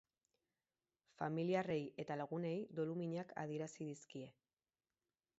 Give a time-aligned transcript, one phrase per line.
[1.19, 4.31] Familiarrei eta lagunei doluminak adierazi dizkie.